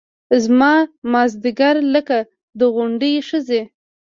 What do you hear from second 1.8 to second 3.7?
لکه د کونډې ښځې